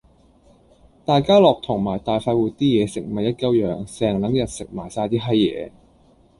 [1.05, 5.71] 大家樂同埋大快活啲嘢食咪一鳩樣，成撚日食埋晒啲閪野